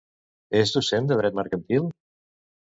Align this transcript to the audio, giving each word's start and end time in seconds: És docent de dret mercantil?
És 0.61 0.73
docent 0.77 1.11
de 1.11 1.19
dret 1.19 1.37
mercantil? 1.41 1.87